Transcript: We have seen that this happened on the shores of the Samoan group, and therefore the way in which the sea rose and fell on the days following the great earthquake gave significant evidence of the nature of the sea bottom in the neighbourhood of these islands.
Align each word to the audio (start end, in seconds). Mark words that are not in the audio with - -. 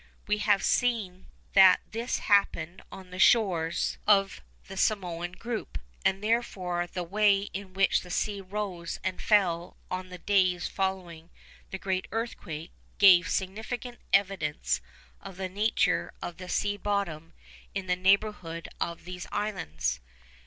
We 0.25 0.39
have 0.39 0.63
seen 0.63 1.27
that 1.53 1.79
this 1.91 2.17
happened 2.17 2.81
on 2.91 3.11
the 3.11 3.19
shores 3.19 3.99
of 4.07 4.41
the 4.67 4.75
Samoan 4.75 5.33
group, 5.33 5.77
and 6.03 6.23
therefore 6.23 6.87
the 6.87 7.03
way 7.03 7.41
in 7.53 7.75
which 7.75 8.01
the 8.01 8.09
sea 8.09 8.41
rose 8.41 8.99
and 9.03 9.21
fell 9.21 9.77
on 9.91 10.09
the 10.09 10.17
days 10.17 10.67
following 10.67 11.29
the 11.69 11.77
great 11.77 12.07
earthquake 12.11 12.71
gave 12.97 13.29
significant 13.29 13.99
evidence 14.11 14.81
of 15.21 15.37
the 15.37 15.47
nature 15.49 16.13
of 16.19 16.37
the 16.37 16.49
sea 16.49 16.77
bottom 16.77 17.33
in 17.75 17.85
the 17.85 17.95
neighbourhood 17.95 18.69
of 18.79 19.05
these 19.05 19.27
islands. 19.31 19.99